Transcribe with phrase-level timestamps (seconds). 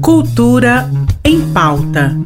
[0.00, 0.90] Cultura
[1.24, 2.16] em pauta.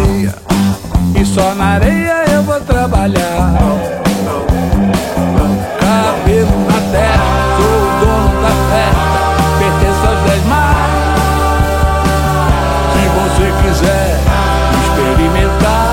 [0.07, 0.33] Meia
[1.19, 3.57] e só na areia eu vou trabalhar.
[5.79, 7.23] Cabelo na terra,
[7.57, 9.19] sou o dono da festa,
[9.59, 10.97] pertenço aos dez mares.
[12.93, 14.07] Se você quiser
[14.83, 15.89] experimentar,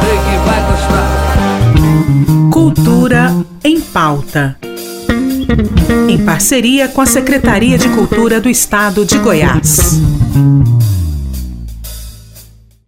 [0.00, 1.10] sei que vai gostar.
[2.50, 3.22] Cultura
[3.64, 4.56] em pauta.
[6.08, 10.00] Em parceria com a Secretaria de Cultura do Estado de Goiás.